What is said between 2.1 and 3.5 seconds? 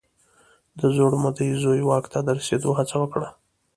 ته د رسېدو هڅه وکړه.